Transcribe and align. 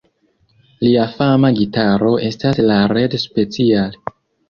Lia 0.85 1.03
fama 1.19 1.53
gitaro 1.61 2.17
estas 2.31 2.65
la 2.73 2.81
Red 2.97 3.19
Special. 3.29 4.05